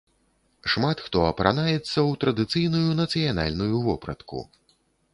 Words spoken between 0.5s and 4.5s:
Шмат хто апранаецца ў традыцыйную нацыянальную вопратку.